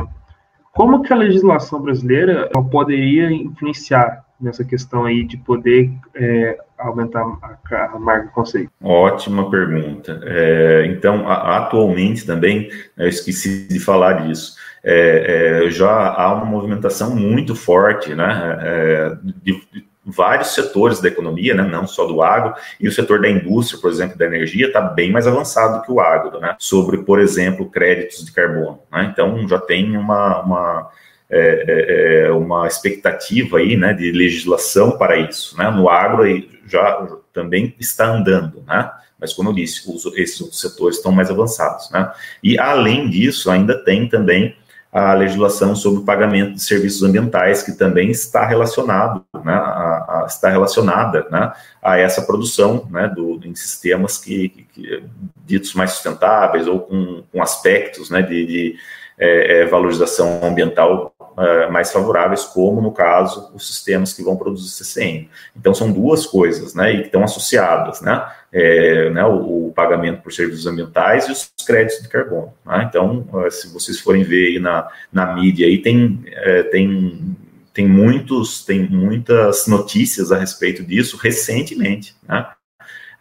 [0.73, 7.75] como que a legislação brasileira poderia influenciar nessa questão aí de poder é, aumentar a,
[7.93, 8.71] a marca conceito?
[8.81, 10.19] Ótima pergunta.
[10.23, 16.45] É, então, a, atualmente também, eu esqueci de falar disso, é, é já há uma
[16.45, 22.21] movimentação muito forte né, é, de, de vários setores da economia, né, não só do
[22.21, 25.91] agro, e o setor da indústria, por exemplo, da energia, está bem mais avançado que
[25.91, 28.79] o agro, né, sobre, por exemplo, créditos de carbono.
[28.91, 30.91] Né, então, já tem uma, uma
[31.33, 35.71] é, é, é, uma expectativa aí, né, de legislação para isso, né?
[35.71, 36.23] No agro
[36.67, 38.91] já também está andando, né?
[39.17, 42.11] Mas como eu disse, os, esses setores estão mais avançados, né?
[42.43, 44.57] E além disso, ainda tem também
[44.91, 50.25] a legislação sobre o pagamento de serviços ambientais, que também está relacionado, né, a, a,
[50.27, 55.03] está relacionada né, a essa produção né, do, em sistemas que, que,
[55.45, 58.75] ditos mais sustentáveis ou com, com aspectos né, de, de
[59.17, 64.69] é, é, valorização ambiental é, mais favoráveis, como no caso os sistemas que vão produzir
[64.71, 65.29] CCN.
[65.55, 70.21] Então são duas coisas, né, e que estão associadas, né, é, né o, o, pagamento
[70.21, 72.53] por serviços ambientais e os créditos de carbono.
[72.65, 72.85] Né?
[72.89, 77.35] Então, é, se vocês forem ver aí na, na mídia, aí tem, é, tem
[77.73, 82.47] tem muitos tem muitas notícias a respeito disso recentemente, né?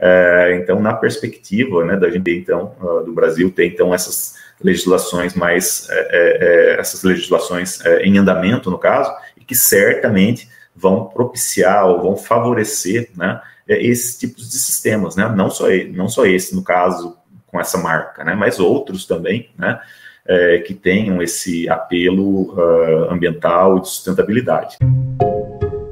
[0.03, 5.88] É, então, na perspectiva, né, da gente então do Brasil ter então essas legislações mais,
[6.79, 13.40] essas legislações em andamento, no caso, e que certamente vão propiciar ou vão favorecer né,
[13.71, 15.33] é, esses tipos de sistemas, né?
[15.35, 19.81] não, só, não só esse, no caso, com essa marca, né, mas outros também, né,
[20.27, 24.77] é, que tenham esse apelo uh, ambiental e de sustentabilidade.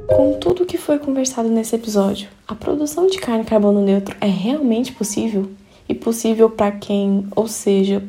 [0.07, 4.91] Com tudo que foi conversado nesse episódio, a produção de carne carbono neutro é realmente
[4.91, 5.49] possível?
[5.87, 8.03] E possível para quem, ou seja,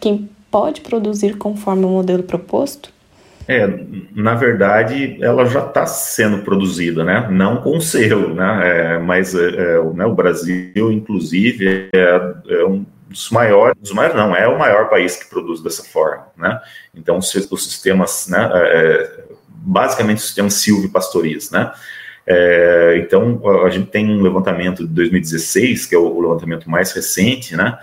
[0.00, 2.90] quem pode produzir conforme o modelo proposto?
[3.50, 3.66] É,
[4.14, 7.26] na verdade, ela já está sendo produzida, né?
[7.30, 8.60] Não com selo, né?
[8.62, 14.14] É, mas é, é, né, o Brasil, inclusive, é, é, um dos maiores, dos maiores
[14.14, 16.60] não, é o maior país que produz dessa forma, né?
[16.94, 18.50] Então, os, os sistemas, né?
[18.52, 21.72] É, basicamente, o sistema silvio-pastoriz, né?
[23.02, 27.78] Então, a gente tem um levantamento de 2016, que é o levantamento mais recente, né?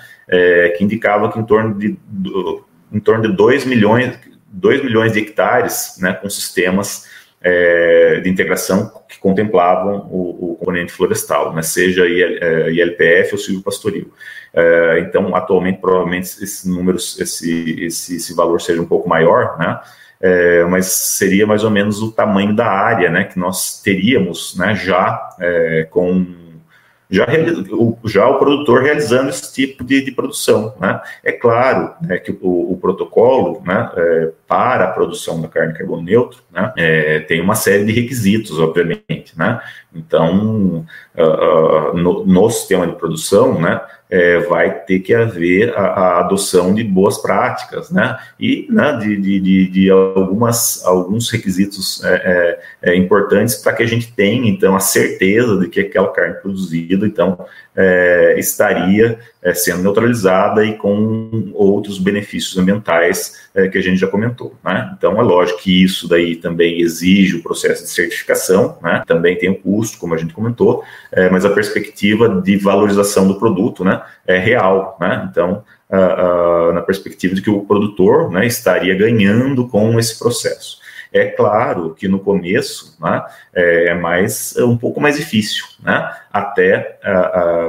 [0.77, 4.15] que indicava que em torno de, do, em torno de 2 milhões,
[4.55, 7.05] 2 milhões de hectares né, com sistemas
[7.41, 14.11] é, de integração que contemplavam o, o componente florestal, né, seja ILPF é, ou silvopastoril.
[14.53, 19.79] É, então, atualmente, provavelmente, esse número, esse, esse, esse valor seja um pouco maior, né,
[20.21, 24.73] é, mas seria mais ou menos o tamanho da área né, que nós teríamos né,
[24.73, 26.45] já é, com
[27.09, 27.27] já,
[28.05, 30.73] já o produtor realizando esse tipo de, de produção.
[30.79, 30.99] Né?
[31.23, 36.03] É claro né, que o, o protocolo né, é, para a produção da carne carbono
[36.03, 39.37] neutro né, é, tem uma série de requisitos, obviamente.
[39.37, 39.59] Né?
[39.93, 40.85] Então,
[41.17, 46.19] uh, uh, no, no, sistema de produção, né, é, vai ter que haver a, a,
[46.19, 52.91] adoção de boas práticas, né, e né, de, de, de, algumas, alguns requisitos é, é,
[52.91, 57.07] é importantes para que a gente tenha, então, a certeza de que aquela carne produzida,
[57.07, 63.99] então, é, estaria é, sendo neutralizada e com outros benefícios ambientais é, que a gente
[63.99, 64.55] já comentou.
[64.63, 64.93] Né?
[64.97, 69.03] Então, é lógico que isso daí também exige o processo de certificação, né?
[69.05, 73.35] também tem o custo, como a gente comentou, é, mas a perspectiva de valorização do
[73.35, 74.97] produto né, é real.
[74.99, 75.27] Né?
[75.29, 75.63] Então,
[76.73, 80.79] na perspectiva de que o produtor né, estaria ganhando com esse processo.
[81.15, 83.23] É claro que no começo né,
[83.53, 86.99] é mais é um pouco mais difícil, né, até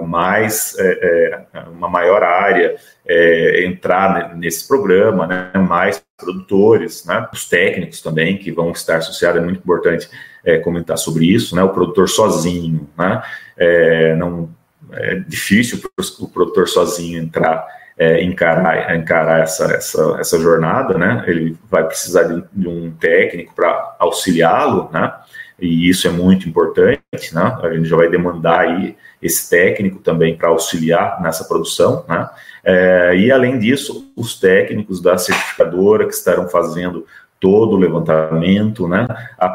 [0.04, 2.74] mais é, é, uma maior área
[3.06, 9.40] é, entrar nesse programa, né, mais produtores, né, os técnicos também que vão estar associados
[9.40, 10.10] é muito importante
[10.44, 13.22] é, comentar sobre isso, né, o produtor sozinho, né,
[13.56, 14.50] é, não
[14.90, 15.80] é difícil
[16.18, 17.64] o produtor sozinho entrar
[17.98, 21.24] é, encarar, encarar essa, essa, essa jornada, né?
[21.26, 25.12] Ele vai precisar de, de um técnico para auxiliá-lo, né?
[25.58, 27.00] E isso é muito importante,
[27.32, 27.58] né?
[27.62, 32.28] A gente já vai demandar aí esse técnico também para auxiliar nessa produção, né?
[32.62, 37.06] É, e além disso, os técnicos da certificadora que estarão fazendo
[37.38, 39.06] todo o levantamento, né?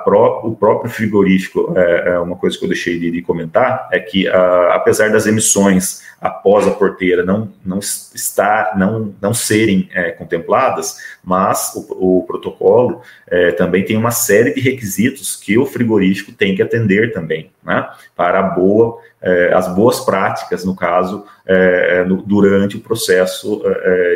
[0.03, 3.99] Pró o próprio frigorífico, é, é, uma coisa que eu deixei de, de comentar, é
[3.99, 10.11] que a, apesar das emissões após a porteira não, não, está, não, não serem é,
[10.11, 16.31] contempladas, mas o, o protocolo é, também tem uma série de requisitos que o frigorífico
[16.31, 17.89] tem que atender também, né?
[18.15, 23.63] Para boa, é, as boas práticas, no caso, é, é, no, durante o processo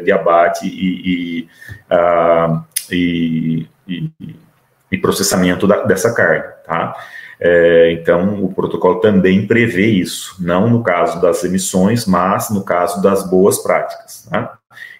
[0.03, 1.47] de abate e, e
[1.89, 4.12] a, e, e,
[4.92, 6.96] e processamento da, dessa carne, tá?
[7.40, 13.02] É, então, o protocolo também prevê isso, não no caso das emissões, mas no caso
[13.02, 14.28] das boas práticas.
[14.32, 14.48] Né?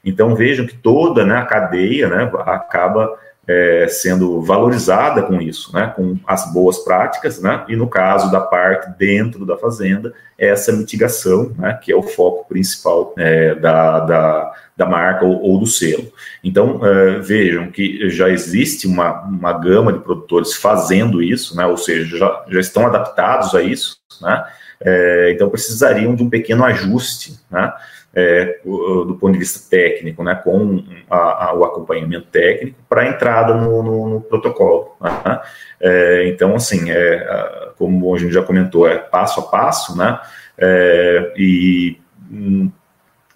[0.04, 3.18] Então, vejam que toda né, a cadeia né, acaba
[3.48, 8.42] é, sendo valorizada com isso, né, com as boas práticas, né, e no caso da
[8.42, 14.54] parte dentro da fazenda, essa mitigação, né, que é o foco principal é, da, da,
[14.76, 16.12] da, marca ou, ou, do selo.
[16.44, 21.78] Então, é, vejam que já existe uma, uma gama de produtores fazendo isso, né, ou
[21.78, 24.44] seja, já, já estão adaptados a isso, né,
[24.82, 27.72] é, então precisariam de um pequeno ajuste, né,
[28.16, 33.10] é, do ponto de vista técnico, né, com a, a, o acompanhamento técnico para a
[33.10, 34.96] entrada no, no, no protocolo.
[35.02, 35.42] Né?
[35.82, 40.18] É, então, assim, é, como a gente já comentou, é passo a passo, né,
[40.58, 42.00] é, e
[42.32, 42.72] hum,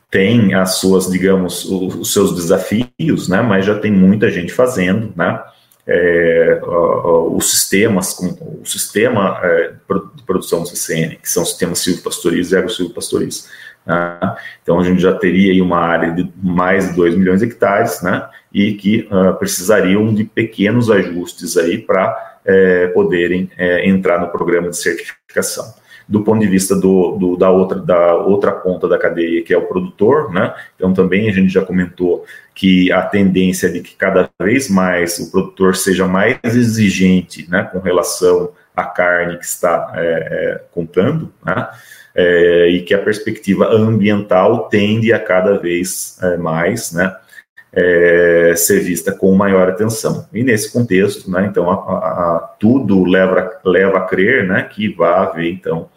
[0.09, 5.43] tem as suas, digamos, os, seus desafios, né, mas já tem muita gente fazendo, né,
[5.85, 9.73] é, os sistemas, o sistema é,
[10.15, 13.49] de produção do CCN, que são sistemas silvopastoris e agrosilvopastoris,
[13.89, 14.35] né?
[14.61, 18.03] Então, a gente já teria aí uma área de mais de 2 milhões de hectares,
[18.03, 18.29] né?
[18.53, 24.69] E que uh, precisariam de pequenos ajustes aí para é, poderem é, entrar no programa
[24.69, 25.73] de certificação.
[26.07, 29.57] Do ponto de vista do, do, da, outra, da outra ponta da cadeia, que é
[29.57, 30.53] o produtor, né?
[30.75, 35.17] Então, também a gente já comentou que a tendência é de que cada vez mais
[35.19, 37.63] o produtor seja mais exigente, né?
[37.63, 41.67] Com relação à carne que está é, é comprando, né?
[42.15, 47.15] É, e que a perspectiva ambiental tende a cada vez é, mais, né,
[47.71, 50.27] é, ser vista com maior atenção.
[50.33, 55.13] E nesse contexto, né, então, a, a, tudo leva, leva a crer, né, que vai
[55.13, 55.89] haver, então,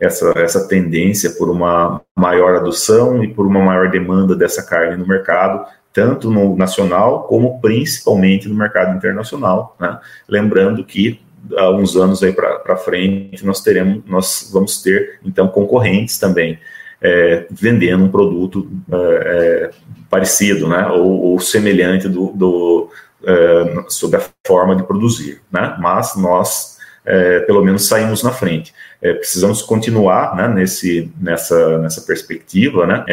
[0.00, 5.06] essa, essa tendência por uma maior adoção e por uma maior demanda dessa carne no
[5.06, 10.00] mercado, tanto no nacional como principalmente no mercado internacional, né?
[10.26, 11.20] Lembrando que
[11.56, 16.58] há uns anos aí para frente, nós teremos, nós vamos ter então concorrentes também
[17.02, 19.70] é, vendendo um produto é, é,
[20.08, 22.90] parecido, né, ou, ou semelhante do, do
[23.24, 28.72] é, sobre a forma de produzir, né, mas nós é, pelo menos saímos na frente.
[29.00, 33.04] É, precisamos continuar né, nesse, nessa, nessa perspectiva, né,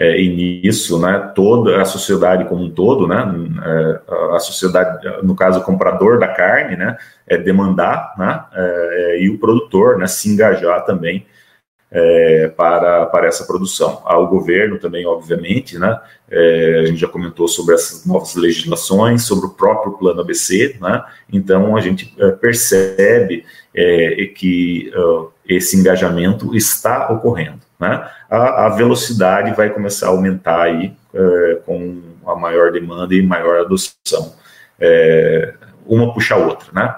[0.00, 3.22] é, é, e nisso, né, toda a sociedade como um todo, né,
[3.62, 4.00] é,
[4.34, 6.96] a sociedade, no caso, o comprador da carne, né,
[7.26, 11.26] é demandar, né, é, e o produtor, né, se engajar também
[11.92, 14.00] é, para, para essa produção.
[14.04, 19.46] Ao governo também, obviamente, né, é, a gente já comentou sobre essas novas legislações, sobre
[19.46, 23.44] o próprio plano ABC, né, então a gente é, percebe
[23.74, 24.90] é, que
[25.46, 27.60] esse engajamento está ocorrendo.
[27.78, 33.22] Né, a, a, velocidade vai começar a aumentar aí é, com a maior demanda e
[33.22, 34.34] maior adoção.
[34.78, 35.54] É,
[35.84, 36.94] uma puxa a outra, né,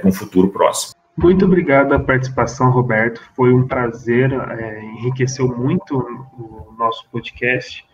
[0.00, 0.94] para um futuro próximo.
[1.16, 3.22] Muito obrigado a participação, Roberto.
[3.36, 7.84] Foi um prazer, é, enriqueceu muito o nosso podcast.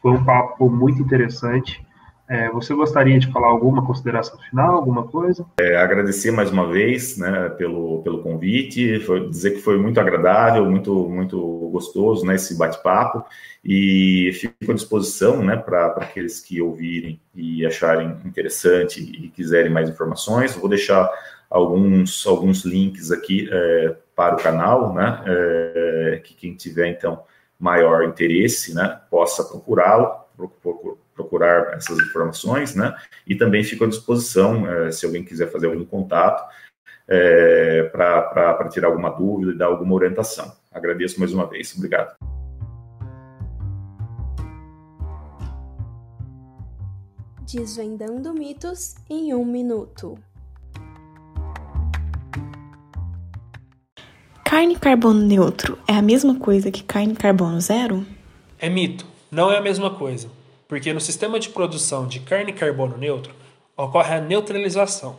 [0.00, 1.83] Foi um papo muito interessante.
[2.28, 5.44] É, você gostaria de falar alguma consideração final, alguma coisa?
[5.58, 10.64] É, agradecer mais uma vez né, pelo, pelo convite, foi, dizer que foi muito agradável,
[10.64, 11.38] muito, muito
[11.70, 13.24] gostoso né, esse bate-papo
[13.62, 19.90] e fico à disposição né, para aqueles que ouvirem e acharem interessante e quiserem mais
[19.90, 20.54] informações.
[20.54, 21.10] Vou deixar
[21.50, 25.22] alguns, alguns links aqui é, para o canal, né?
[25.26, 27.22] É, que quem tiver então
[27.58, 30.10] maior interesse, né, possa procurá-lo,
[31.14, 32.94] procurar essas informações, né?
[33.26, 36.44] E também fico à disposição é, se alguém quiser fazer algum contato
[37.08, 40.52] é, para tirar alguma dúvida e dar alguma orientação.
[40.72, 41.74] Agradeço mais uma vez.
[41.76, 42.14] Obrigado.
[47.46, 50.18] Desvendando mitos em um minuto.
[54.44, 58.06] Carne carbono neutro é a mesma coisa que carne carbono zero?
[58.58, 60.28] É mito, não é a mesma coisa,
[60.68, 63.34] porque no sistema de produção de carne carbono neutro
[63.76, 65.16] ocorre a neutralização,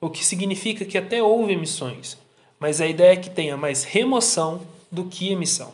[0.00, 2.16] o que significa que até houve emissões,
[2.58, 5.72] mas a ideia é que tenha mais remoção do que emissão,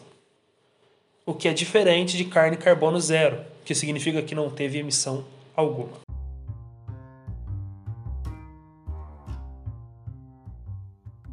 [1.24, 5.98] o que é diferente de carne carbono zero, que significa que não teve emissão alguma.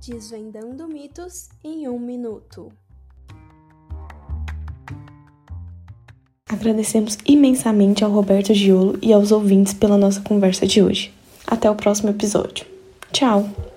[0.06, 2.72] Desvendando mitos em um minuto.
[6.54, 11.12] Agradecemos imensamente ao Roberto Giolo e aos ouvintes pela nossa conversa de hoje.
[11.48, 12.64] Até o próximo episódio.
[13.12, 13.73] Tchau!